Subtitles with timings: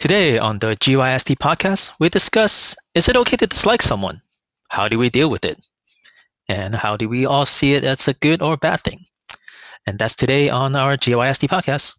[0.00, 4.22] Today on the GYST podcast, we discuss is it okay to dislike someone?
[4.70, 5.62] How do we deal with it?
[6.48, 9.00] And how do we all see it as a good or bad thing?
[9.86, 11.96] And that's today on our GYST podcast.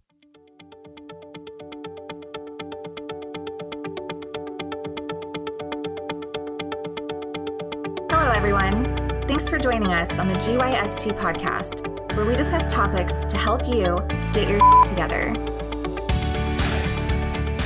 [8.10, 8.98] Hello, everyone.
[9.28, 11.86] Thanks for joining us on the GYST podcast,
[12.18, 14.02] where we discuss topics to help you
[14.34, 15.61] get your together.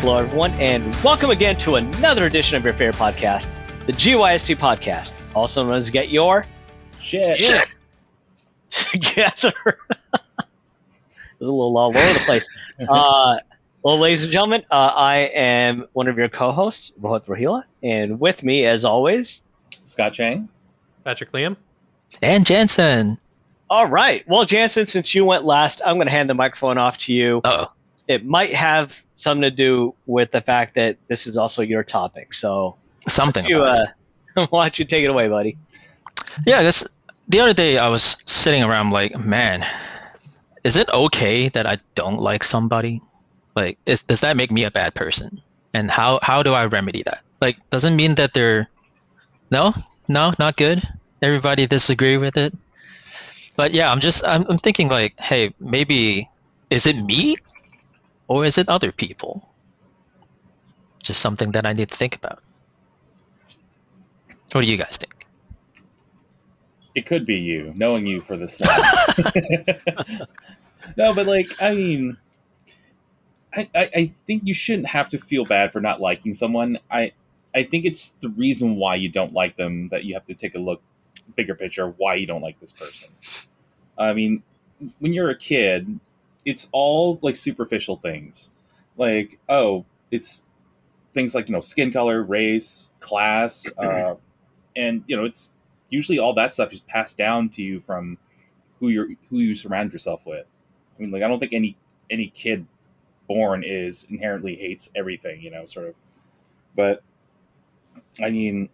[0.05, 3.47] Hello, everyone, and welcome again to another edition of your favorite podcast,
[3.87, 6.45] the GYST podcast, also known as Get Your
[6.99, 7.41] Shit.
[8.69, 9.51] Together.
[9.63, 10.45] it
[11.39, 12.47] was a little all over the place.
[12.87, 13.37] Uh,
[13.81, 18.43] well, ladies and gentlemen, uh, I am one of your co-hosts, Rohit Rohila, and with
[18.43, 19.41] me, as always,
[19.85, 20.49] Scott Chang.
[21.03, 21.57] Patrick Liam.
[22.21, 23.17] And Jansen.
[23.71, 24.23] all right.
[24.27, 27.41] Well, Jansen, since you went last, I'm going to hand the microphone off to you.
[27.43, 27.69] Oh,
[28.07, 32.33] It might have something to do with the fact that this is also your topic.
[32.33, 32.75] So,
[33.07, 33.45] something.
[33.45, 33.87] you, uh,
[34.49, 35.57] why don't you take it away, buddy?
[36.45, 36.85] Yeah, this
[37.27, 39.65] the other day I was sitting around like, man,
[40.63, 43.01] is it okay that I don't like somebody?
[43.55, 45.41] Like, is, does that make me a bad person?
[45.73, 47.21] And how how do I remedy that?
[47.41, 48.69] Like, doesn't mean that they're
[49.51, 49.73] no,
[50.07, 50.81] no, not good.
[51.21, 52.53] Everybody disagree with it.
[53.55, 56.29] But yeah, I'm just I'm, I'm thinking like, hey, maybe
[56.69, 57.37] is it me
[58.27, 59.49] or is it other people?
[61.03, 62.41] Just something that I need to think about.
[64.51, 65.27] What do you guys think?
[66.95, 68.59] It could be you, knowing you for this
[70.05, 70.25] long.
[70.95, 72.17] no, but like, I mean,
[73.53, 76.79] I, I, I think you shouldn't have to feel bad for not liking someone.
[76.89, 77.11] I,
[77.53, 80.55] I think it's the reason why you don't like them that you have to take
[80.55, 80.81] a look,
[81.35, 83.09] bigger picture, why you don't like this person.
[83.97, 84.43] I mean,
[84.99, 85.99] when you're a kid,
[86.45, 88.51] it's all like superficial things,
[88.97, 90.43] like oh, it's
[91.13, 94.15] things like you know skin color, race, class, uh,
[94.75, 95.53] and you know it's
[95.89, 98.17] usually all that stuff is passed down to you from
[98.79, 100.45] who you're who you surround yourself with.
[100.97, 101.77] I mean, like I don't think any
[102.09, 102.67] any kid
[103.27, 105.95] born is inherently hates everything, you know, sort of.
[106.75, 107.03] But
[108.21, 108.69] I mean,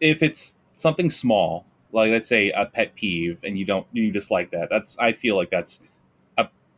[0.00, 4.50] if it's something small, like let's say a pet peeve, and you don't you dislike
[4.52, 5.80] that, that's I feel like that's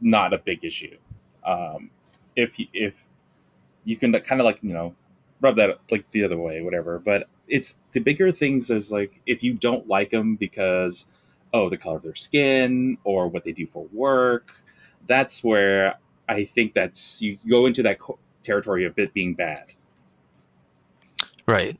[0.00, 0.96] not a big issue.
[1.44, 1.90] Um,
[2.36, 3.04] if you- if
[3.84, 4.94] you can kind of like you know
[5.40, 6.98] rub that like the other way, whatever.
[6.98, 11.06] But it's the bigger things is like if you don't like them because
[11.54, 14.52] oh the color of their skin or what they do for work,
[15.06, 15.96] that's where
[16.28, 19.64] I think that's you go into that co- territory of it being bad.
[21.46, 21.78] Right.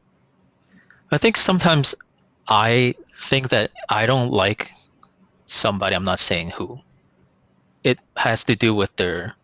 [1.11, 1.95] I think sometimes
[2.49, 4.71] I think that I don't like
[5.47, 6.79] somebody, I'm not saying who.
[7.89, 9.35] It has to do with their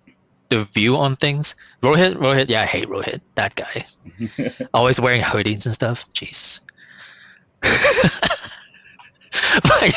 [0.51, 1.55] their view on things.
[1.83, 3.23] Rohit, Rohit, yeah, I hate Rohit.
[3.37, 3.87] That guy.
[4.75, 6.05] Always wearing hoodies and stuff.
[6.13, 6.61] Jesus.
[7.63, 7.73] but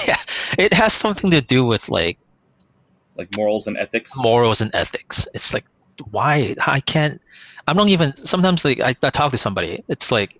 [0.08, 0.16] yeah,
[0.58, 2.20] it has something to do with like
[3.18, 4.14] like morals and ethics.
[4.16, 5.28] morals and ethics.
[5.34, 5.66] It's like
[6.10, 7.22] why I can't.
[7.68, 8.16] I'm not even.
[8.16, 9.84] Sometimes like I, I talk to somebody.
[9.90, 10.40] It's like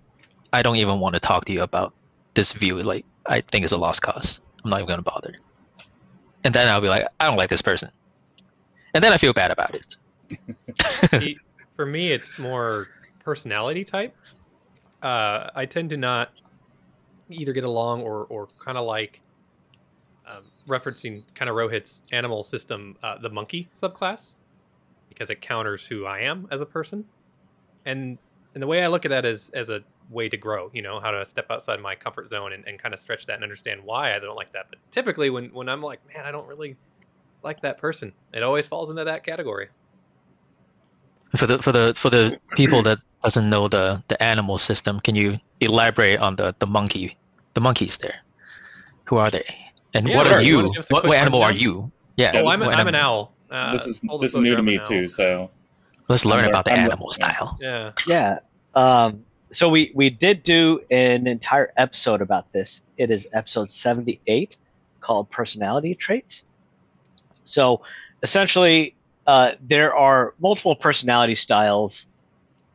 [0.50, 1.92] I don't even want to talk to you about
[2.32, 2.82] this view.
[2.82, 4.40] Like I think it's a lost cause.
[4.64, 5.34] I'm not even gonna bother.
[6.44, 7.90] And then I'll be like, I don't like this person,
[8.94, 9.96] and then I feel bad about it.
[11.76, 12.88] For me, it's more
[13.20, 14.14] personality type.
[15.02, 16.30] Uh, I tend to not
[17.30, 19.20] either get along or, or kind of like
[20.26, 24.36] um, referencing kind of Rohit's animal system, uh, the monkey subclass,
[25.08, 27.04] because it counters who I am as a person.
[27.84, 28.18] And
[28.54, 31.00] and the way I look at that is as a way to grow, you know,
[31.00, 33.80] how to step outside my comfort zone and, and kind of stretch that and understand
[33.84, 34.66] why I don't like that.
[34.70, 36.76] But typically when, when I'm like, man, I don't really
[37.42, 39.68] like that person, it always falls into that category.
[41.36, 45.14] For the for the for the people that doesn't know the the animal system, can
[45.14, 47.16] you elaborate on the the monkey
[47.54, 48.16] the monkeys there?
[49.04, 49.44] Who are they?
[49.94, 50.36] And Yeah, what sure.
[50.36, 50.72] are You you?
[50.72, 51.90] give us a What, what animal are you?
[52.16, 52.32] Yeah.
[52.34, 53.32] Yeah, Oh, I'm, an, I'm an owl.
[53.50, 55.06] Uh, this is this is new to me too.
[55.08, 55.50] So
[56.08, 57.56] Let's learn I'm about the I'm animal lear- style.
[57.60, 57.92] Yeah.
[58.06, 58.38] Yeah.
[58.74, 62.82] Um, so we we did do an entire episode about this.
[62.96, 64.56] It is episode 78
[65.00, 66.44] called personality traits.
[67.48, 67.82] So
[68.22, 68.94] essentially,
[69.26, 72.08] uh, there are multiple personality styles.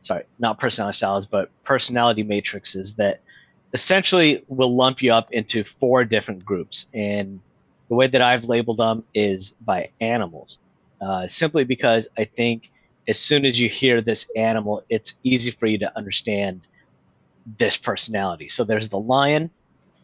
[0.02, 3.20] Sorry, not personality styles, but personality matrices that
[3.72, 6.86] essentially will lump you up into four different groups.
[6.94, 7.40] And
[7.88, 10.60] the way that I've labeled them is by animals,
[11.00, 12.70] uh, simply because I think
[13.08, 16.62] as soon as you hear this animal, it's easy for you to understand
[17.58, 18.48] this personality.
[18.48, 19.50] So there's the lion,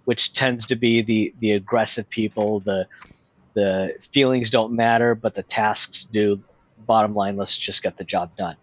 [0.04, 2.60] which tends to be the the aggressive people.
[2.60, 2.86] The
[3.54, 6.42] the feelings don't matter, but the tasks do.
[6.86, 8.56] Bottom line, let's just get the job done.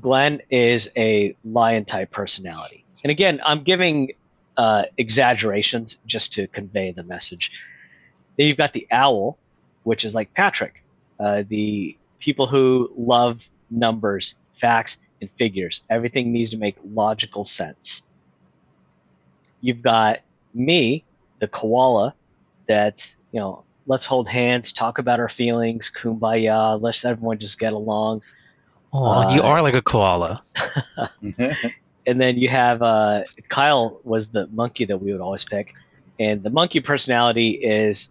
[0.00, 2.84] Glenn is a lion type personality.
[3.02, 4.12] And again, I'm giving
[4.56, 7.52] uh, exaggerations just to convey the message.
[8.36, 9.38] Then you've got the owl,
[9.84, 10.82] which is like Patrick,
[11.18, 15.82] uh, the people who love numbers, facts, and figures.
[15.88, 18.04] Everything needs to make logical sense.
[19.60, 20.20] You've got
[20.54, 21.04] me,
[21.40, 22.14] the koala,
[22.68, 27.72] that, you know, let's hold hands, talk about our feelings, kumbaya, let's everyone just get
[27.72, 28.22] along.
[28.92, 30.42] Oh, you Uh, are like a koala.
[32.06, 35.74] and then you have uh, Kyle was the monkey that we would always pick,
[36.18, 38.10] and the monkey personality is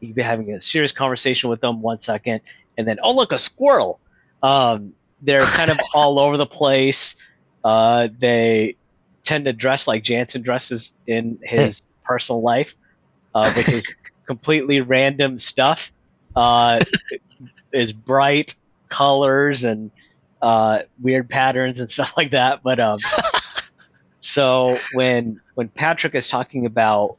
[0.00, 2.40] you'd be having a serious conversation with them one second,
[2.78, 4.00] and then oh look a squirrel.
[4.42, 7.16] Um, they're kind of all over the place.
[7.62, 8.76] Uh, they
[9.22, 12.74] tend to dress like Jansen dresses in his personal life,
[13.34, 13.94] uh, which is
[14.26, 15.92] completely random stuff.
[16.34, 16.80] Uh,
[17.72, 18.54] is bright
[18.88, 19.90] colors and
[20.42, 22.62] uh, weird patterns and stuff like that.
[22.62, 22.98] But um,
[24.20, 27.16] so when when Patrick is talking about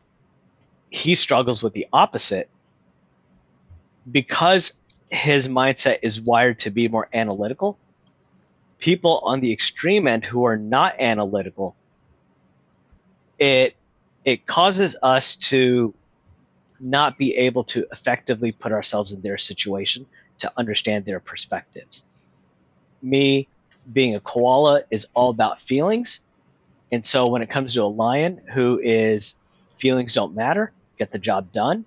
[0.91, 2.49] he struggles with the opposite
[4.11, 4.73] because
[5.09, 7.77] his mindset is wired to be more analytical.
[8.79, 11.75] People on the extreme end who are not analytical,
[13.39, 13.75] it
[14.25, 15.93] it causes us to
[16.81, 20.05] not be able to effectively put ourselves in their situation
[20.39, 22.05] to understand their perspectives
[23.01, 23.47] me
[23.91, 26.21] being a koala is all about feelings.
[26.91, 29.35] And so when it comes to a lion who is
[29.77, 31.85] feelings don't matter, get the job done,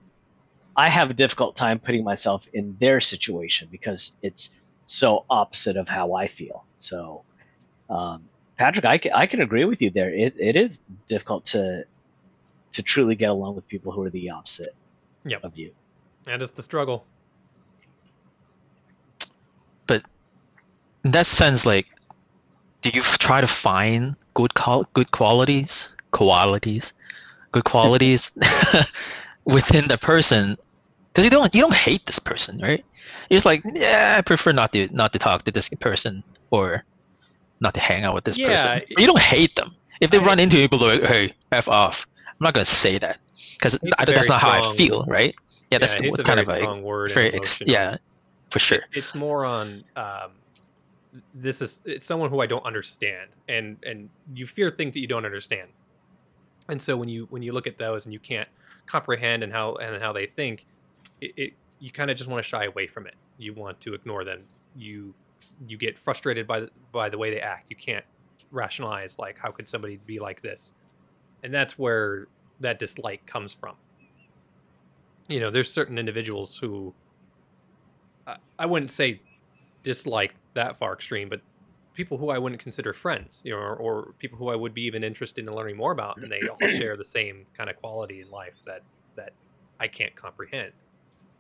[0.76, 4.54] I have a difficult time putting myself in their situation because it's
[4.86, 6.64] so opposite of how I feel.
[6.78, 7.22] So,
[7.88, 8.24] um,
[8.56, 10.12] Patrick, I can, I can agree with you there.
[10.12, 11.84] It, it is difficult to
[12.72, 14.74] to truly get along with people who are the opposite
[15.24, 15.44] Yep.
[15.44, 15.72] of you.
[16.26, 17.04] And it's the struggle.
[19.86, 20.02] But
[21.04, 21.86] in that sense, like,
[22.82, 26.92] do you f- try to find good qual- good qualities, qualities,
[27.52, 28.32] good qualities
[29.44, 30.56] within the person?
[31.12, 32.84] Because you don't you don't hate this person, right?
[33.30, 36.84] You're just like, yeah, I prefer not to not to talk to this person or
[37.60, 38.70] not to hang out with this Yeah, person.
[38.88, 39.74] it- You don't hate them.
[40.00, 42.06] If they I- run into you, people like, hey, f off.
[42.28, 43.18] I'm not gonna say that
[43.56, 45.34] because that's not how I feel, right?
[45.70, 47.12] Yeah, that's yeah, the, hate's a kind very of like word.
[47.12, 47.96] very ex- yeah,
[48.50, 48.78] for sure.
[48.78, 50.32] It- it's more on um,
[51.34, 55.06] this is it's someone who I don't understand, and and you fear things that you
[55.06, 55.68] don't understand,
[56.68, 58.48] and so when you when you look at those and you can't
[58.86, 60.66] comprehend and how and how they think,
[61.20, 63.14] it, it you kind of just want to shy away from it.
[63.38, 64.42] You want to ignore them.
[64.76, 65.14] You
[65.68, 67.66] you get frustrated by the, by the way they act.
[67.70, 68.04] You can't
[68.50, 70.74] rationalize like how could somebody be like this,
[71.42, 72.28] and that's where
[72.60, 73.76] that dislike comes from.
[75.28, 76.94] You know, there's certain individuals who
[78.26, 79.20] I, I wouldn't say
[79.82, 81.40] dislike that far extreme, but
[81.94, 84.82] people who I wouldn't consider friends, you know, or, or people who I would be
[84.82, 88.20] even interested in learning more about, and they all share the same kind of quality
[88.20, 88.82] in life that
[89.16, 89.32] that
[89.78, 90.72] I can't comprehend.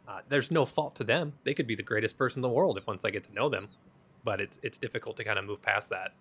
[0.06, 2.78] Uh, there's no fault to them; they could be the greatest person in the world
[2.78, 3.68] if once I get to know them,
[4.24, 6.12] but it's it's difficult to kind of move past that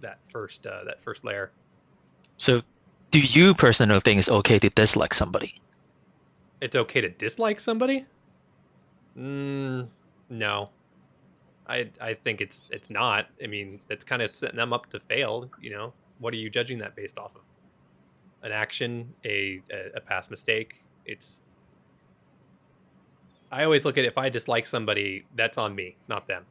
[0.00, 1.52] that first uh, that first layer.
[2.38, 2.62] So,
[3.12, 5.54] do you personally think it's okay to dislike somebody?
[6.60, 8.06] It's okay to dislike somebody.
[9.16, 9.88] Mm,
[10.30, 10.70] no,
[11.68, 13.26] I I think it's it's not.
[13.42, 15.50] I mean, it's kind of setting them up to fail.
[15.60, 17.42] You know, what are you judging that based off of?
[18.42, 20.82] An action, a a, a past mistake.
[21.04, 21.42] It's.
[23.50, 26.46] I always look at if I dislike somebody, that's on me, not them.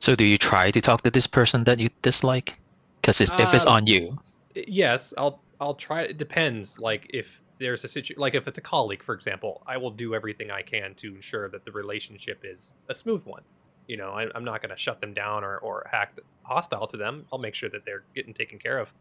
[0.00, 2.54] So, do you try to talk to this person that you dislike?
[3.02, 4.18] Because if it's Uh, on you,
[4.54, 6.02] Yes, I'll I'll try.
[6.02, 6.78] It depends.
[6.78, 10.14] Like if there's a situation, like if it's a colleague, for example, I will do
[10.14, 13.42] everything I can to ensure that the relationship is a smooth one.
[13.88, 16.96] You know, I, I'm not going to shut them down or or act hostile to
[16.96, 17.26] them.
[17.32, 18.92] I'll make sure that they're getting taken care of,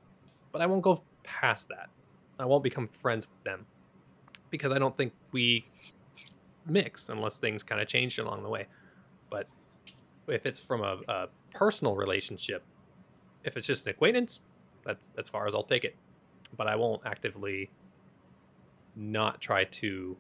[0.52, 1.90] but I won't go past that.
[2.40, 3.66] I won't become friends with them
[4.50, 5.66] because I don't think we
[6.66, 8.68] mix unless things kind of changed along the way.
[9.30, 9.48] But
[10.28, 12.64] if it's from a, a personal relationship,
[13.44, 14.42] if it's just an acquaintance,
[14.86, 15.96] that's as far as I'll take it.
[16.56, 17.72] But I won't actively
[18.96, 20.18] not try to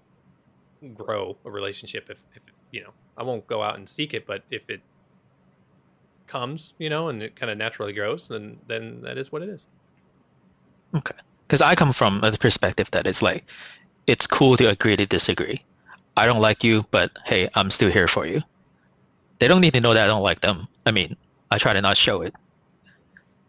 [0.95, 4.25] grow a relationship if, if you know I won't go out and seek it.
[4.25, 4.81] But if it
[6.27, 9.49] comes, you know, and it kind of naturally grows, then then that is what it
[9.49, 9.67] is.
[10.95, 11.15] okay.
[11.47, 13.45] Because I come from the perspective that it's like,
[14.07, 15.63] it's cool to agree to disagree.
[16.17, 18.41] I don't like you, but hey, I'm still here for you.
[19.39, 20.67] They don't need to know that I don't like them.
[20.85, 21.17] I mean,
[21.51, 22.33] I try to not show it,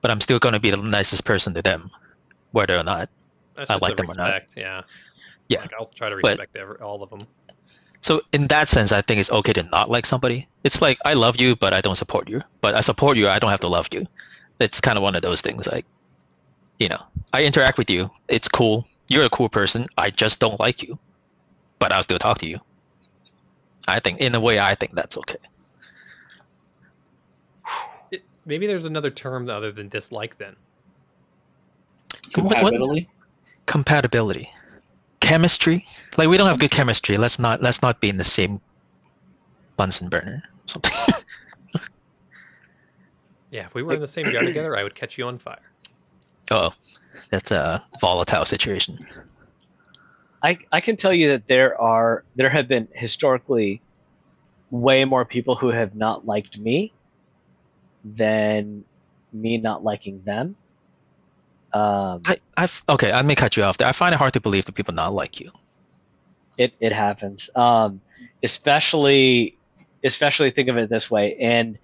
[0.05, 1.91] but I'm still gonna be the nicest person to them,
[2.53, 3.09] whether or not.
[3.57, 4.43] That's I like them or not.
[4.55, 4.83] yeah.
[5.49, 5.61] Yeah.
[5.63, 7.21] like I'll try to But- respect every, all of them.
[8.01, 10.47] So in that sense, I think it's okay to not like somebody.
[10.63, 12.43] It's like I love you, but I don't support you.
[12.61, 14.07] But I support you, I don't have to love you.
[14.61, 15.67] It's kind of one of those things.
[15.67, 15.87] Like,
[16.79, 17.01] you know,
[17.33, 18.11] I interact with you.
[18.29, 18.87] It's cool.
[19.09, 19.87] You're a cool person.
[19.97, 20.99] I just don't like you,
[21.79, 22.59] but I'll still talk to you.
[23.89, 25.41] I think, in a way, I think that's okay.
[28.45, 30.39] It, maybe there's another term other than dislike.
[30.39, 30.57] Then
[32.37, 33.09] What- what- Compatibility.
[33.67, 34.51] compatibility,
[35.21, 35.87] chemistry.
[36.17, 37.17] Like we don't have good chemistry.
[37.17, 38.61] Let's not let's not be in the same
[39.77, 40.43] Bunsen burner.
[40.45, 40.93] or Something.
[43.51, 45.59] yeah, if we were in the same jar together, I would catch you on fire.
[46.51, 46.73] oh,
[47.31, 48.99] that's a volatile situation.
[50.43, 53.81] I, I can tell you that there are there have been historically
[54.71, 56.93] way more people who have not liked me
[58.05, 58.85] than
[59.33, 60.57] me not liking them.
[61.73, 63.11] Um, I, I've okay.
[63.11, 63.89] I may cut you off there.
[63.89, 65.51] I find it hard to believe that people not like you.
[66.57, 67.51] it, it happens.
[67.55, 68.01] Um,
[68.43, 69.57] especially
[70.05, 71.79] especially think of it this way, and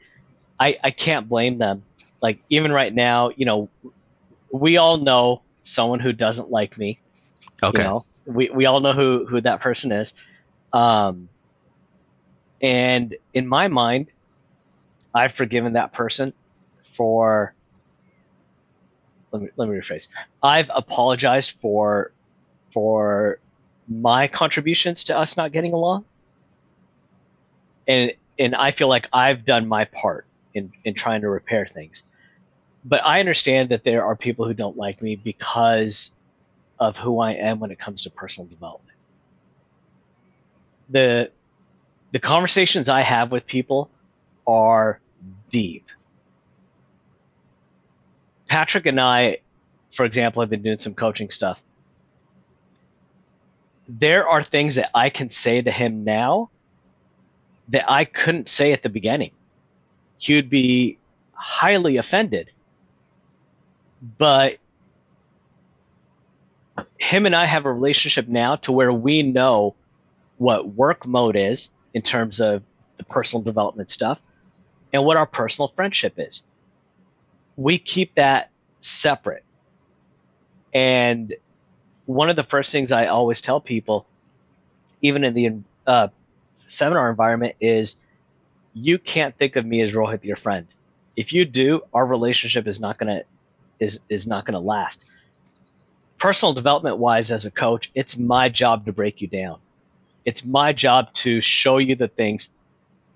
[0.59, 1.83] I I can't blame them.
[2.23, 3.69] Like even right now, you know,
[4.53, 6.99] we all know someone who doesn't like me.
[7.63, 7.79] Okay.
[7.79, 10.15] You know, we, we all know who, who that person is.
[10.73, 11.29] Um,
[12.61, 14.09] and in my mind,
[15.15, 16.33] I've forgiven that person
[16.83, 17.55] for.
[19.33, 20.09] Let me, let me rephrase.
[20.43, 22.13] I've apologized for
[22.73, 23.39] for
[23.89, 26.05] my contributions to us not getting along.
[27.87, 32.05] And and I feel like I've done my part in, in trying to repair things.
[32.85, 36.13] But I understand that there are people who don't like me because
[36.79, 38.97] of who I am when it comes to personal development.
[40.89, 41.31] The
[42.13, 43.91] the conversations I have with people
[44.51, 45.01] are
[45.51, 45.89] deep.
[48.49, 49.39] Patrick and I,
[49.93, 51.63] for example, have been doing some coaching stuff.
[53.89, 56.51] There are things that I can say to him now
[57.69, 59.31] that I couldn't say at the beginning.
[60.19, 60.99] He would be
[61.33, 62.51] highly offended.
[64.19, 64.59] But
[66.99, 69.75] him and I have a relationship now to where we know
[70.39, 72.63] what work mode is in terms of
[72.97, 74.21] the personal development stuff
[74.93, 76.43] and what our personal friendship is.
[77.57, 79.45] We keep that separate.
[80.73, 81.35] And
[82.07, 84.07] one of the first things I always tell people,
[85.03, 85.53] even in the
[85.87, 86.09] uh,
[86.67, 87.97] seminar environment, is
[88.73, 90.67] you can't think of me as Rohit, your friend.
[91.17, 93.25] If you do, our relationship is not gonna
[93.79, 95.07] is is not gonna last
[96.21, 99.59] personal development wise as a coach, it's my job to break you down.
[100.25, 102.51] It's my job to show you the things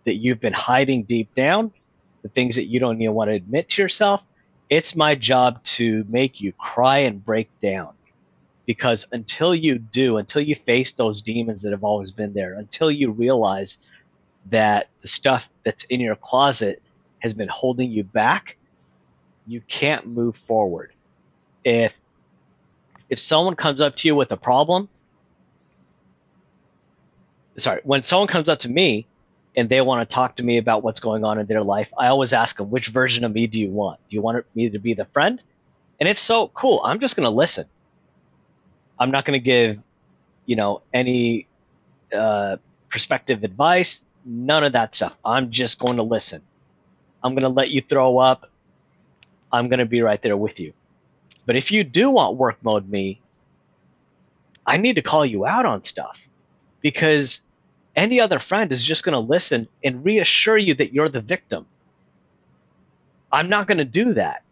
[0.05, 1.73] that you've been hiding deep down,
[2.23, 4.25] the things that you don't even want to admit to yourself.
[4.71, 7.93] It's my job to make you cry and break down.
[8.67, 12.91] Because until you do, until you face those demons that have always been there, until
[12.91, 13.79] you realize
[14.51, 16.83] that the stuff that's in your closet
[17.19, 18.57] has been holding you back,
[19.47, 20.93] you can't move forward.
[21.63, 21.99] If
[23.11, 24.89] if someone comes up to you with a problem,
[27.57, 29.07] sorry, when someone comes up to me
[29.57, 32.09] and they want to talk to me about what's going on in their life, I
[32.09, 34.01] always ask them, which version of me do you want?
[34.09, 35.41] Do you want me to be the friend?
[36.01, 37.67] And if so, cool, I'm just going to listen.
[38.99, 39.79] I'm not going to give,
[40.47, 41.47] you know, any
[42.13, 42.57] uh,
[42.89, 45.17] perspective advice, none of that stuff.
[45.25, 46.43] I'm just going to listen.
[47.23, 48.51] I'm going to let you throw up.
[49.53, 50.73] I'm going to be right there with you.
[51.47, 53.21] But if you do want work mode me,
[54.67, 56.27] I need to call you out on stuff
[56.81, 57.43] because
[57.97, 61.67] any other friend is just going to listen and reassure you that you're the victim.
[63.33, 64.43] I'm not going to do that.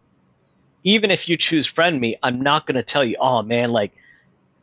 [0.83, 3.93] Even if you choose friend me, I'm not going to tell you, oh man, like,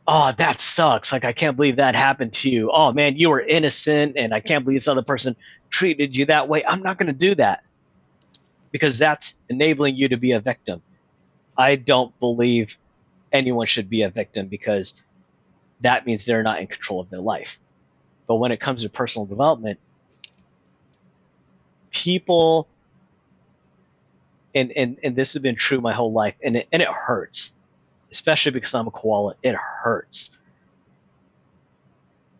[0.07, 1.11] oh, that sucks.
[1.11, 2.69] Like, I can't believe that happened to you.
[2.71, 5.35] Oh man, you were innocent and I can't believe this other person
[5.69, 6.63] treated you that way.
[6.65, 7.63] I'm not going to do that
[8.71, 10.81] because that's enabling you to be a victim.
[11.57, 12.77] I don't believe
[13.31, 14.95] anyone should be a victim because
[15.81, 17.59] that means they're not in control of their life.
[18.31, 19.77] But when it comes to personal development,
[21.91, 22.65] people,
[24.55, 27.53] and, and, and this has been true my whole life, and it, and it hurts,
[28.09, 30.31] especially because I'm a koala, it hurts.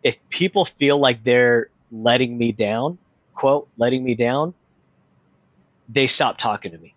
[0.02, 2.96] If people feel like they're letting me down,
[3.34, 4.54] quote, letting me down,
[5.90, 6.94] they stop talking to me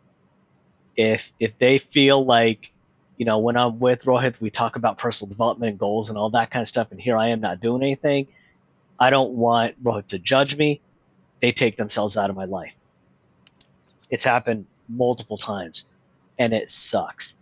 [0.95, 2.71] if if they feel like
[3.17, 6.29] you know when i'm with rohit we talk about personal development and goals and all
[6.29, 8.25] that kind of stuff and here i am not doing anything
[8.99, 10.81] i don't want rohit to judge me
[11.41, 12.75] they take themselves out of my life
[14.09, 15.85] it's happened multiple times
[16.37, 17.37] and it sucks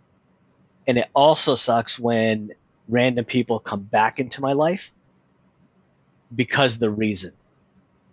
[0.86, 2.52] and it also sucks when
[2.88, 4.92] random people come back into my life
[6.34, 7.32] because the reason.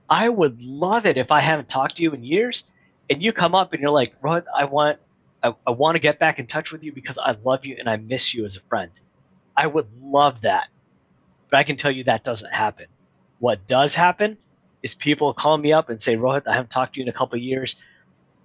[0.10, 2.65] I would love it if I haven't talked to you in years
[3.10, 5.00] and you come up and you're like, Rohit, I want
[5.43, 7.89] I, I want to get back in touch with you because I love you and
[7.89, 8.91] I miss you as a friend.
[9.57, 10.67] I would love that.
[11.50, 12.86] But I can tell you that doesn't happen.
[13.41, 14.38] What does happen
[14.83, 17.13] is people call me up and say, Rohit, I haven't talked to you in a
[17.13, 17.75] couple of years.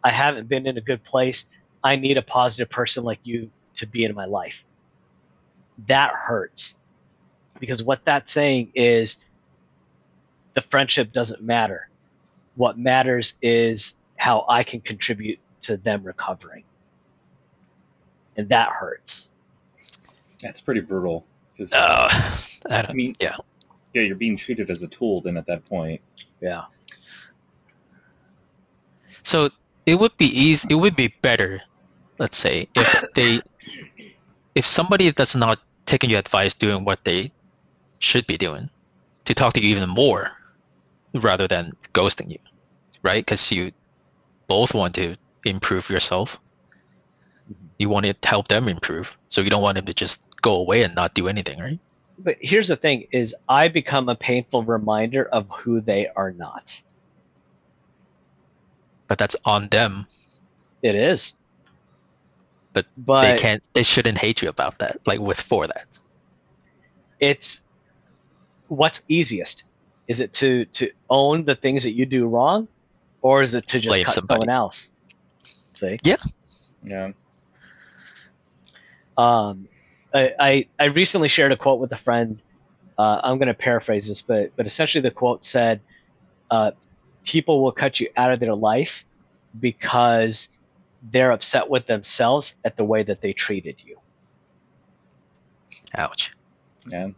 [0.03, 1.45] I haven't been in a good place.
[1.85, 4.65] I need a positive person like you to be in my life.
[5.87, 6.79] That hurts
[7.61, 9.19] because what that's saying is
[10.55, 11.91] the friendship doesn't matter.
[12.55, 16.65] What matters is how I can contribute to them recovering.
[18.35, 19.31] And that hurts.
[20.41, 21.26] That's pretty brutal.
[21.53, 22.09] Because Uh,
[22.71, 23.37] I, I mean, yeah.
[23.97, 25.23] Yeah, you're being treated as a tool.
[25.23, 26.03] Then at that point,
[26.41, 26.65] Yeah.
[29.23, 29.49] So
[29.87, 30.69] it would be easy.
[30.71, 31.62] It would be better,
[32.19, 33.41] let's say, if they,
[34.55, 37.33] if somebody that's not taking your advice doing what they
[37.99, 38.69] should be doing,
[39.25, 40.31] to talk to you even more,
[41.15, 42.38] rather than ghosting you,
[43.03, 43.25] right?
[43.25, 43.73] Because you
[44.47, 46.38] both want to improve yourself.
[47.50, 47.67] Mm-hmm.
[47.79, 50.83] You want to help them improve, so you don't want them to just go away
[50.83, 51.81] and not do anything, right?
[52.19, 56.81] But here's the thing is I become a painful reminder of who they are not.
[59.09, 60.07] But that's on them.
[60.83, 61.35] It is.
[62.73, 63.67] But but they can't.
[63.75, 65.01] They shouldn't hate you about that.
[65.07, 65.99] Like with for that.
[67.21, 67.65] it's
[68.69, 69.65] what's easiest
[70.09, 72.69] is it to to own the things that you do wrong
[73.23, 74.41] or is it to just Blame cut somebody.
[74.41, 74.91] someone else
[75.73, 76.17] see yeah,
[76.85, 77.13] Yeah.
[79.17, 79.69] um,
[80.15, 82.41] I, I i recently shared a quote with a friend
[82.99, 85.81] uh, i'm going to paraphrase this but but essentially the quote said
[86.51, 86.71] uh,
[87.25, 89.05] people will cut you out of their life
[89.59, 90.49] because
[91.11, 93.99] they're upset with themselves at the way that they treated you
[95.95, 96.33] Ouch.
[96.91, 97.09] yeah.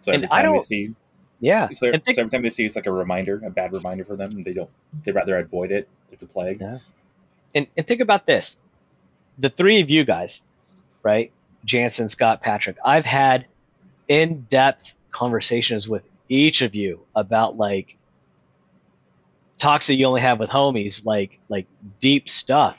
[0.00, 0.94] So every I time they don't- see,
[1.40, 3.72] yeah so, and think- so every time they see, it's like a reminder, a bad
[3.72, 4.70] reminder for them, and they don't.
[5.04, 6.60] They rather avoid it like the plague.
[6.60, 6.78] Yeah.
[7.54, 8.58] and, and think about this
[9.38, 10.42] the three of you guys
[11.02, 11.32] right
[11.64, 12.76] jansen scott patrick.
[12.84, 13.46] I've had
[14.08, 17.96] in-depth conversations with each of you about like
[19.58, 21.66] talks that you only have with homies like like
[22.00, 22.78] deep stuff.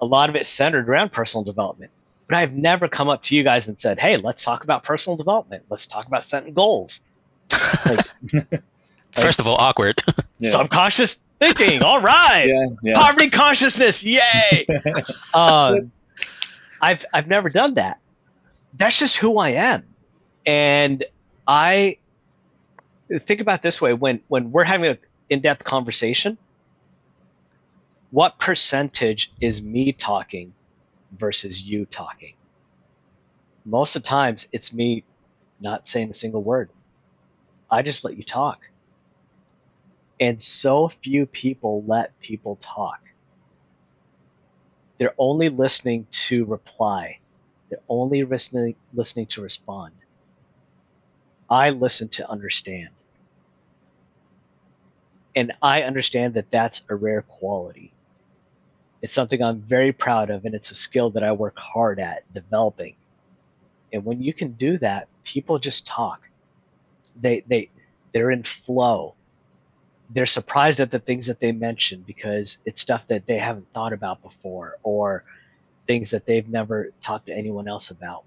[0.00, 1.90] A lot of it centered around personal development.
[2.28, 5.16] But i've never come up to you guys and said hey let's talk about personal
[5.16, 5.64] development.
[5.68, 7.00] Let's talk about setting goals.
[9.12, 10.02] First of all, awkward.
[10.42, 10.52] Yeah.
[10.52, 11.82] subconscious thinking.
[11.82, 12.46] All right.
[12.46, 12.94] Yeah, yeah.
[12.94, 14.02] poverty consciousness.
[14.02, 14.66] Yay.
[15.34, 15.92] Um,
[16.80, 18.00] i've i've never done that.
[18.76, 19.84] That's just who i am.
[20.46, 21.04] And
[21.46, 21.96] i
[23.20, 26.38] think about this way when when we're having an in-depth conversation
[28.10, 30.52] what percentage is me talking
[31.16, 32.34] versus you talking?
[33.64, 35.04] Most of the times it's me
[35.60, 36.70] not saying a single word.
[37.70, 38.68] I just let you talk.
[40.18, 43.00] And so few people let people talk.
[45.00, 47.20] They're only listening to reply.
[47.70, 49.94] They're only listening listening to respond.
[51.48, 52.90] I listen to understand.
[55.34, 57.94] And I understand that that's a rare quality.
[59.00, 62.30] It's something I'm very proud of and it's a skill that I work hard at
[62.34, 62.96] developing.
[63.94, 66.28] And when you can do that, people just talk.
[67.18, 67.70] They they
[68.12, 69.14] they're in flow
[70.12, 73.92] they're surprised at the things that they mention because it's stuff that they haven't thought
[73.92, 75.24] about before or
[75.86, 78.24] things that they've never talked to anyone else about.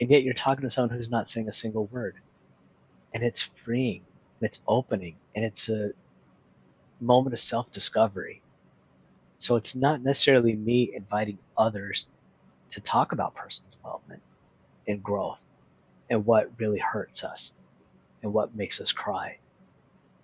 [0.00, 2.16] And yet you're talking to someone who's not saying a single word.
[3.12, 4.02] And it's freeing,
[4.40, 5.92] and it's opening, and it's a
[6.98, 8.40] moment of self discovery.
[9.38, 12.08] So it's not necessarily me inviting others
[12.70, 14.22] to talk about personal development
[14.88, 15.42] and growth
[16.08, 17.52] and what really hurts us
[18.22, 19.36] and what makes us cry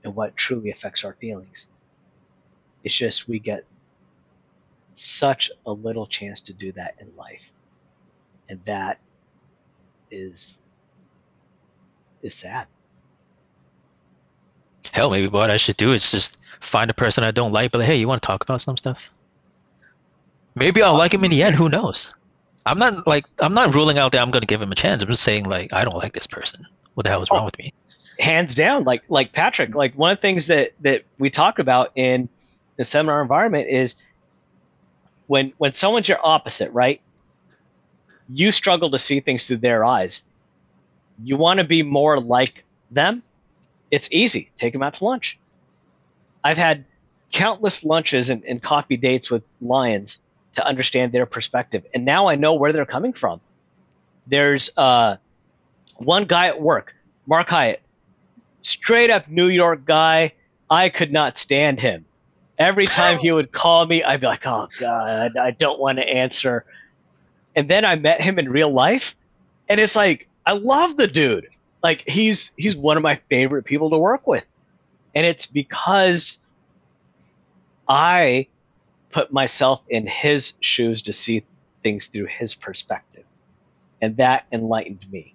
[0.09, 1.69] and what truly affects our feelings.
[2.83, 3.67] It's just we get
[4.95, 7.51] such a little chance to do that in life.
[8.49, 8.99] And that
[10.11, 10.63] is
[12.23, 12.67] is sad.
[14.93, 17.81] Hell, maybe what I should do is just find a person I don't like, but
[17.81, 19.13] like, hey, you want to talk about some stuff?
[20.55, 21.55] Maybe I'll like him in the end.
[21.55, 22.15] Who knows?
[22.65, 25.03] I'm not like I'm not ruling out that I'm going to give him a chance.
[25.03, 26.67] I'm just saying like I don't like this person.
[26.95, 27.45] What the hell is wrong Oh.
[27.45, 27.75] with me?
[28.19, 31.93] Hands down, like like Patrick, like one of the things that that we talk about
[31.95, 32.29] in
[32.77, 33.95] the seminar environment is
[35.29, 37.01] when when someone's your opposite, right?
[38.29, 40.25] You struggle to see things through their eyes.
[41.23, 43.23] You want to be more like them.
[43.91, 44.51] It's easy.
[44.59, 45.39] Take them out to lunch.
[46.43, 46.85] I've had
[47.31, 50.19] countless lunches and, and coffee dates with lions
[50.55, 53.41] to understand their perspective, and now I know where they're coming from.
[54.27, 55.17] There's uh,
[55.97, 56.95] one guy at work
[57.29, 57.83] Mark Hyatt,
[58.61, 60.33] straight up New York guy.
[60.71, 62.05] I could not stand him.
[62.59, 66.09] Every time he would call me, I'd be like, "Oh God, I don't want to
[66.09, 66.65] answer."
[67.55, 69.17] And then I met him in real life,
[69.69, 71.49] and it's like I love the dude.
[71.83, 74.47] Like he's he's one of my favorite people to work with,
[75.15, 76.39] and it's because
[77.89, 78.49] I
[79.11, 81.45] put myself in his shoes to see
[81.83, 83.25] things through his perspective,
[84.03, 85.35] and that enlightened me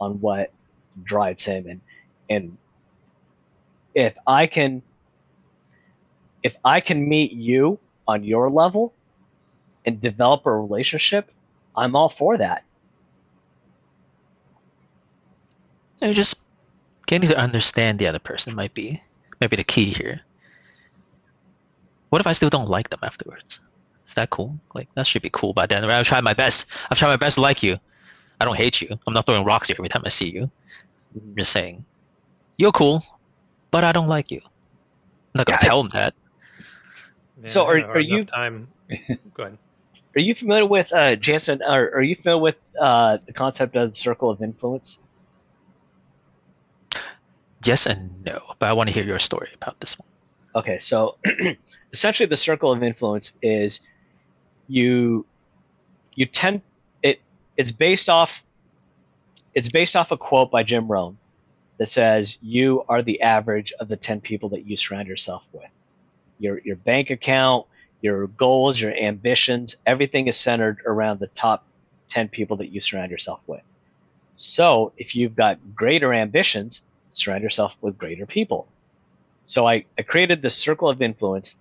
[0.00, 0.50] on what
[1.04, 1.80] drives him and
[2.28, 2.56] and
[3.94, 4.82] if I can
[6.42, 7.78] if I can meet you
[8.08, 8.92] on your level
[9.84, 11.30] and develop a relationship,
[11.76, 12.64] I'm all for that.
[16.00, 16.40] You just
[17.06, 19.00] getting to understand the other person might be
[19.40, 20.20] maybe the key here.
[22.10, 23.60] What if I still don't like them afterwards?
[24.06, 24.58] Is that cool?
[24.74, 25.52] Like that should be cool.
[25.52, 26.70] But then I've tried my best.
[26.90, 27.78] I've tried my best to like you.
[28.40, 28.98] I don't hate you.
[29.06, 30.50] I'm not throwing rocks at you every time I see you.
[31.14, 31.84] I'm just saying,
[32.56, 33.04] you're cool,
[33.72, 34.40] but I don't like you.
[34.44, 36.14] I'm not gonna Yeah, tell them that.
[37.38, 38.68] Man, So are- are you- time?
[39.34, 39.58] Go ahead.
[40.14, 41.62] Are you familiar with uh, Jansen?
[41.62, 45.00] Or are you familiar with uh, the concept of circle of influence?
[47.64, 50.08] Yes and no, but I want to hear your story about this one.
[50.54, 51.16] Okay, so
[51.92, 53.80] essentially, the circle of influence is
[54.68, 55.24] you
[56.14, 56.60] you tend
[57.02, 57.20] it.
[57.56, 58.44] It's based off.
[59.54, 61.16] It's based off a quote by Jim Rohn
[61.78, 65.70] that says, "You are the average of the ten people that you surround yourself with.
[66.38, 67.66] Your your bank account,
[68.00, 71.64] your goals, your ambitions, everything is centered around the top
[72.08, 73.62] ten people that you surround yourself with.
[74.34, 76.82] So, if you've got greater ambitions,
[77.12, 78.66] surround yourself with greater people."
[79.44, 81.56] So I, I created this circle of influence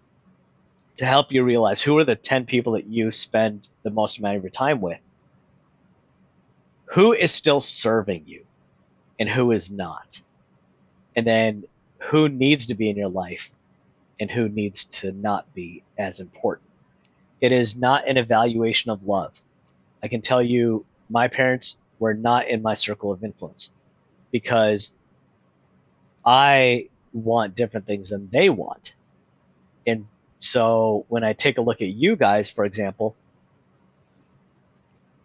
[0.97, 4.37] to help you realize who are the 10 people that you spend the most amount
[4.37, 4.99] of your time with.
[6.85, 8.45] Who is still serving you
[9.21, 10.19] and who is not.
[11.15, 11.65] And then
[11.99, 13.51] who needs to be in your life
[14.19, 16.67] and who needs to not be as important.
[17.39, 19.39] It is not an evaluation of love.
[20.01, 23.71] I can tell you my parents were not in my circle of influence
[24.31, 24.91] because
[26.25, 28.95] I want different things than they want.
[29.85, 30.07] And
[30.39, 33.15] so when I take a look at you guys, for example,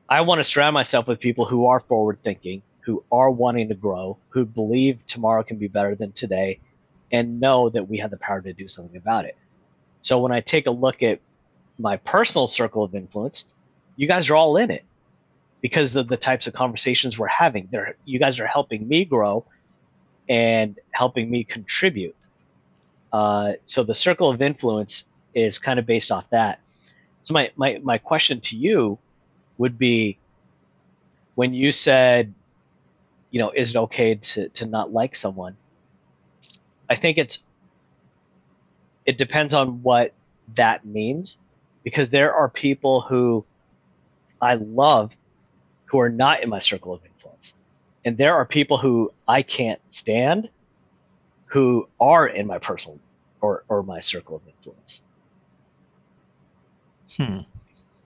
[0.07, 3.75] I want to surround myself with people who are forward thinking, who are wanting to
[3.75, 6.61] grow, who believe tomorrow can be better than today,
[7.11, 9.37] and know that we have the power to do something about it.
[10.03, 11.21] So when I take a look at
[11.81, 13.47] my personal circle of influence,
[13.97, 14.85] you guys are all in it
[15.61, 17.69] because of the types of conversations we're having.
[17.73, 19.45] They're, you guys are helping me grow
[20.29, 22.15] and helping me contribute.
[23.13, 26.61] Uh, so the circle of influence is kind of based off that.
[27.25, 28.99] So my, my, my question to you
[29.59, 30.19] would be
[31.35, 32.33] when you said,
[33.37, 35.59] you know, is it okay to, to not like someone?
[36.89, 37.43] I think it's
[39.05, 40.15] it depends on what
[40.55, 41.39] that means
[41.85, 43.45] because there are people who
[44.41, 45.15] I love
[45.85, 47.57] who are not in my circle of influence.
[48.07, 50.49] And there are people who I can't stand
[51.45, 52.99] who are in my personal
[53.43, 55.03] or, or my circle of influence.
[57.19, 57.41] Hmm.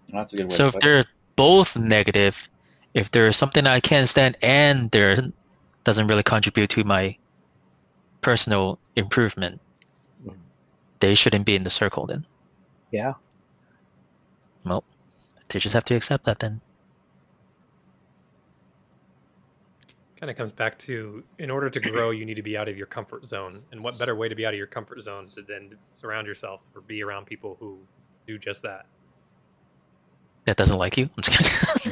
[0.08, 0.50] That's a good way.
[0.50, 1.04] So to if they're
[1.36, 2.49] both negative,
[2.94, 5.32] if there's something I can't stand and there
[5.84, 7.16] doesn't really contribute to my
[8.20, 9.60] personal improvement,
[10.98, 12.26] they shouldn't be in the circle then.
[12.90, 13.14] Yeah.
[14.64, 14.84] Well,
[15.48, 16.60] they just have to accept that then.
[20.18, 22.76] Kind of comes back to in order to grow, you need to be out of
[22.76, 23.62] your comfort zone.
[23.72, 26.60] And what better way to be out of your comfort zone to then surround yourself
[26.74, 27.78] or be around people who
[28.26, 28.84] do just that?
[30.50, 31.08] That doesn't like you.
[31.16, 31.38] I'm just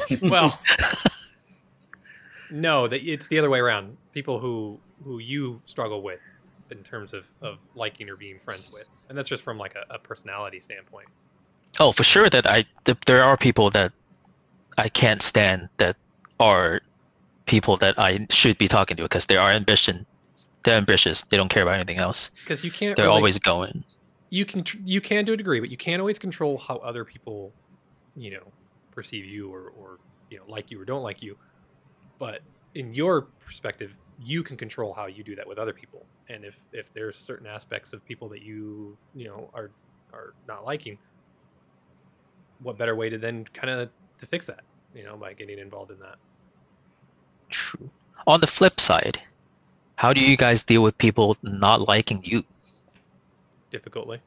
[0.09, 0.29] kidding.
[0.29, 0.59] Well,
[2.51, 3.95] no, that it's the other way around.
[4.11, 6.19] People who who you struggle with
[6.71, 9.93] in terms of of liking or being friends with, and that's just from like a,
[9.95, 11.07] a personality standpoint.
[11.79, 13.93] oh, for sure that I th- there are people that
[14.77, 15.95] I can't stand that
[16.37, 16.81] are
[17.45, 20.05] people that I should be talking to because they are ambition.
[20.63, 21.21] They're ambitious.
[21.23, 22.29] They don't care about anything else.
[22.43, 22.97] Because you can't.
[22.97, 23.85] They're really- always going.
[24.31, 27.05] you can tr- you can to a degree, but you can't always control how other
[27.05, 27.53] people,
[28.19, 28.51] you know,
[28.91, 31.37] perceive you or or you know like you or don't like you.
[32.17, 32.41] But
[32.75, 36.05] in your perspective, you can control how you do that with other people.
[36.27, 39.71] And if if there's certain aspects of people that you you know are
[40.13, 40.97] are not liking,
[42.61, 44.63] what better way to then kind of to fix that?
[44.93, 46.17] You know, by getting involved in that.
[47.49, 47.89] True.
[48.27, 49.21] On the flip side,
[49.95, 52.43] how do you guys deal with people not liking you?
[53.69, 54.21] difficultly.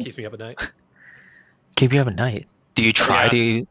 [0.00, 0.72] Keeps me up at night.
[1.76, 2.46] Keep you up at night.
[2.74, 3.30] Do you try yeah.
[3.30, 3.66] to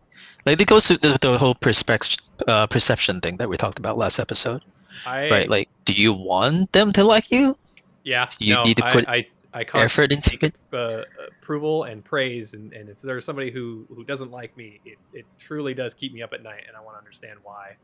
[0.46, 3.98] like it goes to the, the whole perspective uh, perception thing that we talked about
[3.98, 4.62] last episode.
[5.06, 5.50] I right?
[5.50, 7.56] Like, do you want them to like you?
[8.04, 10.56] yeah, you no, need to put I, I Effort constantly into it.
[10.74, 11.04] uh,
[11.42, 15.26] approval and praise, and, and if there's somebody who who doesn't like me, it, it
[15.38, 17.78] truly does keep me up at night, and I want to understand why.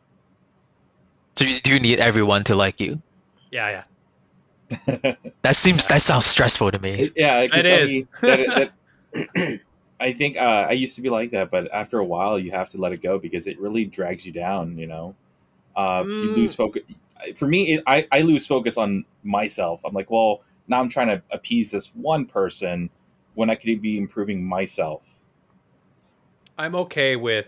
[1.35, 3.01] Do you, do you need everyone to like you?
[3.51, 3.83] Yeah,
[4.69, 5.15] yeah.
[5.41, 7.11] That seems that sounds stressful to me.
[7.15, 7.89] Yeah, It I is.
[7.89, 8.71] mean, that-
[9.13, 9.59] that-
[9.99, 12.69] I think uh, I used to be like that, but after a while, you have
[12.69, 14.77] to let it go because it really drags you down.
[14.77, 15.15] You know,
[15.75, 16.35] uh, you Mm.
[16.35, 16.83] lose focus.
[17.35, 19.81] For me, it, I I lose focus on myself.
[19.85, 22.89] I'm like, well, now I'm trying to appease this one person
[23.35, 25.15] when I could be improving myself.
[26.57, 27.47] I'm okay with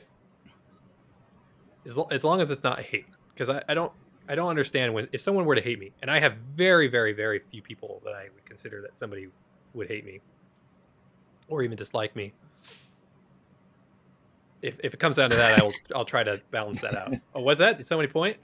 [1.86, 3.92] as, as long as it's not hate because I, I don't
[4.28, 7.14] I don't understand when if someone were to hate me and I have very very
[7.14, 9.30] very few people that I would consider that somebody
[9.74, 10.20] would hate me
[11.48, 12.34] or even dislike me.
[14.62, 17.14] If, if it comes down to that, I will I'll try to balance that out.
[17.36, 17.78] Oh, was that?
[17.78, 18.38] Did somebody point?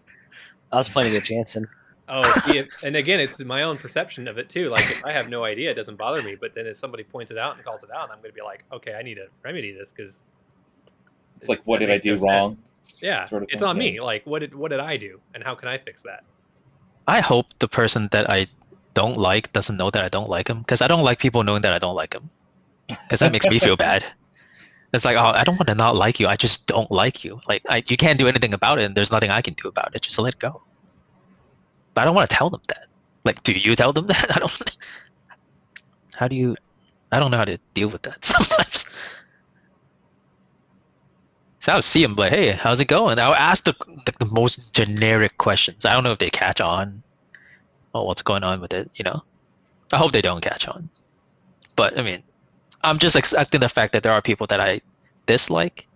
[0.71, 1.67] I was playing with Jansen.
[2.07, 4.69] Oh, see, it, and again, it's my own perception of it too.
[4.69, 6.35] Like if I have no idea, it doesn't bother me.
[6.39, 8.41] But then if somebody points it out and calls it out, I'm going to be
[8.41, 10.23] like, okay, I need to remedy this because
[11.37, 12.27] It's like, what did I makes no do sense.
[12.29, 12.57] wrong?
[13.01, 13.91] yeah, Sort of it's thing, on yeah.
[13.91, 13.99] me.
[14.01, 16.23] Like what did what did I do, and how can I fix that?
[17.07, 18.47] I hope the person that I
[18.93, 21.61] don't like doesn't know that I don't like him because I don't like people knowing
[21.63, 22.29] that I don't like him
[23.03, 24.05] because that makes me feel bad.
[24.93, 26.27] It's like, oh, I don't want to not like you.
[26.27, 27.41] I just don't like you.
[27.47, 29.95] Like, I, you can't do anything about it, and there's nothing I can do about
[29.95, 30.01] it.
[30.01, 30.61] Just let it go.
[31.93, 32.85] But I don't want to tell them that.
[33.23, 34.35] Like, do you tell them that?
[34.35, 34.77] I don't.
[36.15, 36.55] How do you?
[37.11, 38.87] I don't know how to deal with that sometimes.
[41.59, 43.19] So I'll see them like, hey, how's it going?
[43.19, 43.73] I'll ask the,
[44.05, 45.85] the, the most generic questions.
[45.85, 47.03] I don't know if they catch on
[47.93, 49.23] or what's going on with it, you know?
[49.93, 50.89] I hope they don't catch on.
[51.75, 52.23] But, I mean,
[52.83, 54.81] I'm just accepting the fact that there are people that I
[55.25, 55.87] dislike,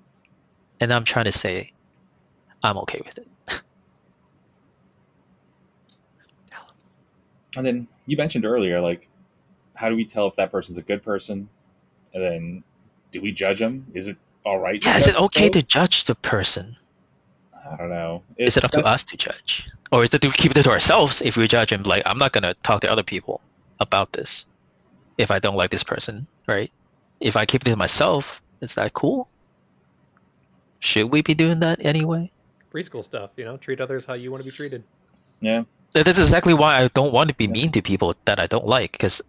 [0.80, 1.74] and I'm trying to say
[2.64, 3.28] I'm okay with it.
[7.56, 9.10] And then you mentioned earlier, like,
[9.74, 11.50] how do we tell if that person's a good person?
[12.14, 12.64] And then,
[13.12, 13.88] do we judge them?
[13.94, 14.84] Is it all right?
[14.84, 16.78] Yeah, is it okay to judge the person?
[17.54, 18.24] I don't know.
[18.38, 19.68] Is it up to us to judge?
[19.92, 21.84] Or is it to keep it to ourselves if we judge him?
[21.84, 23.42] Like, I'm not going to talk to other people
[23.80, 24.48] about this
[25.18, 26.72] if I don't like this person, right?
[27.20, 29.30] If I keep it to myself, is that cool?
[30.80, 32.32] Should we be doing that anyway?
[32.72, 34.84] Preschool stuff, you know, treat others how you want to be treated.
[35.40, 35.64] Yeah.
[35.94, 38.92] That's exactly why I don't want to be mean to people that I don't like
[38.92, 39.22] because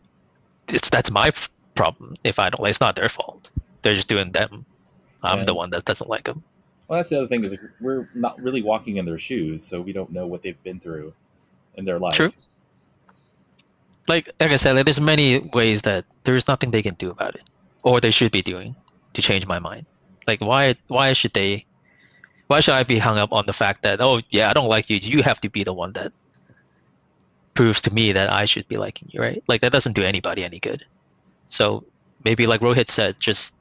[0.68, 1.32] it's that's my
[1.74, 2.16] problem.
[2.24, 3.50] If I don't like, it's not their fault.
[3.82, 4.66] They're just doing them.
[5.22, 5.44] I'm Yeah.
[5.44, 6.42] the one that doesn't like them.
[6.88, 9.80] Well, that's the other thing is like, we're not really walking in their shoes, so
[9.80, 11.12] we don't know what they've been through
[11.76, 12.14] in their life.
[12.14, 12.32] True.
[14.08, 17.34] Like like I said, like, there's many ways that there's nothing they can do about
[17.34, 17.48] it,
[17.82, 18.74] or they should be doing
[19.14, 19.86] to change my mind.
[20.26, 21.66] Like why why should they?
[22.48, 24.88] Why should I be hung up on the fact that oh yeah I don't like
[24.88, 24.96] you?
[24.96, 26.12] You have to be the one that
[27.52, 29.42] proves to me that I should be liking you, right?
[29.48, 30.86] Like that doesn't do anybody any good.
[31.46, 31.84] So
[32.24, 33.54] maybe like Rohit said, just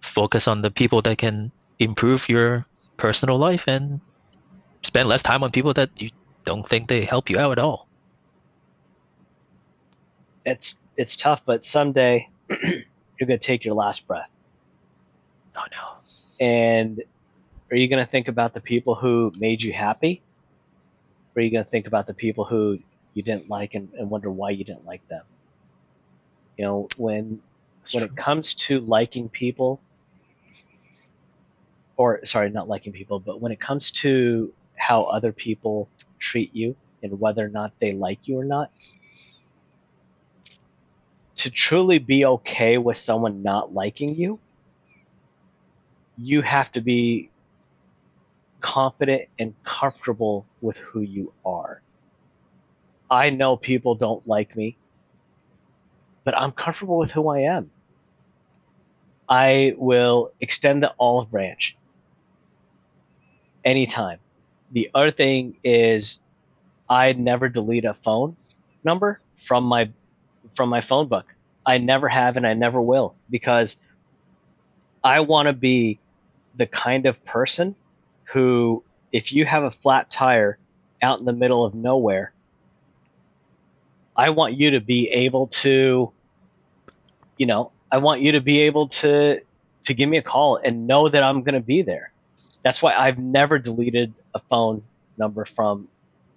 [0.00, 4.00] focus on the people that can improve your personal life and
[4.82, 6.10] spend less time on people that you
[6.44, 7.87] don't think they help you out at all.
[10.48, 14.30] It's it's tough, but someday you're gonna take your last breath.
[15.56, 15.94] Oh no.
[16.40, 17.02] And
[17.70, 20.22] are you gonna think about the people who made you happy?
[21.34, 22.78] Or are you gonna think about the people who
[23.14, 25.24] you didn't like and, and wonder why you didn't like them?
[26.56, 27.40] You know, when
[27.92, 29.80] when it comes to liking people
[31.96, 36.76] or sorry not liking people but when it comes to how other people treat you
[37.02, 38.70] and whether or not they like you or not
[41.38, 44.38] to truly be okay with someone not liking you
[46.18, 47.30] you have to be
[48.60, 51.80] confident and comfortable with who you are
[53.10, 54.76] i know people don't like me
[56.24, 57.70] but i'm comfortable with who i am
[59.28, 61.76] I will extend the olive branch
[63.64, 64.18] anytime.
[64.72, 66.20] The other thing is
[66.88, 68.36] I never delete a phone
[68.84, 69.90] number from my
[70.54, 71.26] from my phone book.
[71.66, 73.78] I never have and I never will because
[75.04, 75.98] I want to be
[76.56, 77.74] the kind of person
[78.24, 78.82] who
[79.12, 80.58] if you have a flat tire
[81.02, 82.32] out in the middle of nowhere
[84.16, 86.10] I want you to be able to
[87.36, 89.40] you know I want you to be able to
[89.84, 92.12] to give me a call and know that I'm going to be there.
[92.62, 94.82] That's why I've never deleted a phone
[95.16, 95.88] number from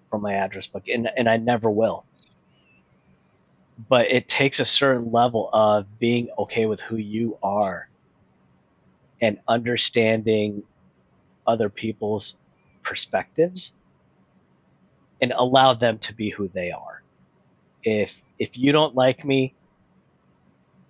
[0.10, 2.06] from my address book and and I never will.
[3.78, 7.90] But it takes a certain level of being okay with who you are
[9.22, 10.64] and understanding
[11.46, 12.38] other people's
[12.84, 13.74] perspectives
[15.22, 17.02] and allow them to be who they are.
[17.84, 19.54] If if you don't like me,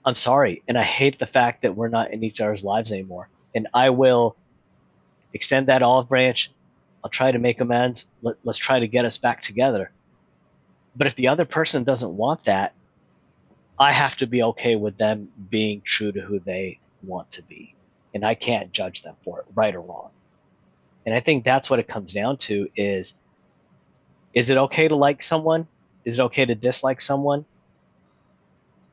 [0.04, 3.30] I'm sorry, and I hate the fact that we're not in each other's lives anymore.
[3.54, 4.36] And I will
[5.34, 6.52] extend that olive branch.
[7.04, 8.08] I'll try to make amends.
[8.22, 9.92] Let, let's try to get us back together.
[10.96, 12.74] But if the other person doesn't want that,
[13.80, 17.76] I have to be okay with them being true to who they want to be.
[18.14, 20.10] And I can't judge them for it, right or wrong.
[21.06, 23.16] And I think that's what it comes down to is
[24.34, 25.68] is it okay to like someone?
[26.06, 27.46] Is it okay to dislike someone?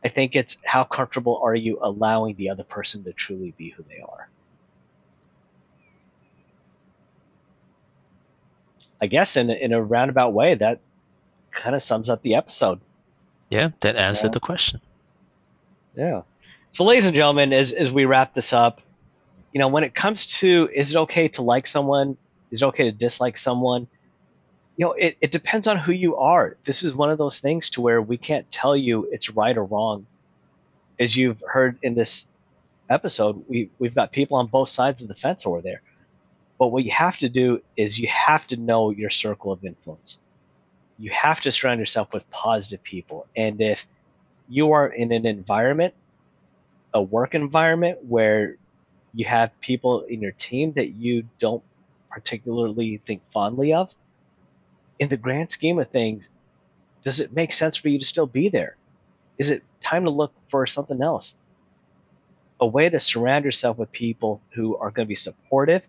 [0.05, 3.85] I think it's how comfortable are you allowing the other person to truly be who
[3.89, 4.29] they are.
[9.01, 10.81] I guess in in a roundabout way that
[11.51, 12.81] kind of sums up the episode.
[13.51, 14.33] Yeah, that answered yeah.
[14.33, 14.81] the question.
[15.97, 16.23] Yeah.
[16.71, 18.81] So, ladies and gentlemen, as as we wrap this up,
[19.53, 22.17] you know, when it comes to is it okay to like someone,
[22.51, 23.89] is it okay to dislike someone?
[24.77, 26.57] You know, it, it depends on who you are.
[26.65, 29.65] This is one of those things to where we can't tell you it's right or
[29.65, 30.07] wrong.
[31.01, 32.27] As you've heard in this
[32.89, 35.83] episode, we, we've got people on both sides of the fence over there.
[36.59, 40.21] But what you have to do is you have to know your circle of influence.
[40.99, 43.27] You have to surround yourself with positive people.
[43.37, 43.87] And if
[44.49, 45.95] you are in an environment,
[46.93, 48.57] a work environment where
[49.15, 51.63] you have people in your team that you don't
[52.11, 53.95] particularly think fondly of,
[54.99, 56.31] in the grand scheme of things,
[57.05, 58.77] does it make sense for you to still be there?
[59.39, 61.37] Is it time to look for something else?
[62.61, 65.83] A way to surround yourself with people who are going to be supportive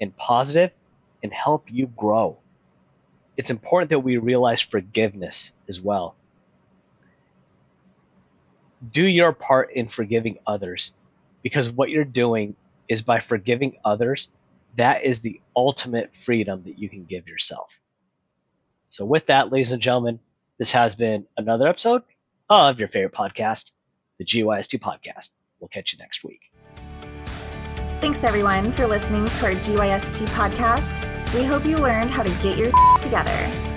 [0.00, 0.70] and positive
[1.22, 2.38] and help you grow.
[3.36, 6.14] It's important that we realize forgiveness as well.
[8.90, 10.92] Do your part in forgiving others
[11.42, 12.56] because what you're doing
[12.88, 14.30] is by forgiving others,
[14.76, 17.80] that is the ultimate freedom that you can give yourself.
[18.88, 20.18] So, with that, ladies and gentlemen,
[20.58, 22.02] this has been another episode
[22.48, 23.70] of your favorite podcast,
[24.18, 25.30] the GYST podcast.
[25.60, 26.40] We'll catch you next week.
[28.00, 31.19] Thanks, everyone, for listening to our GYST podcast.
[31.32, 33.69] We hope you learned how to get your together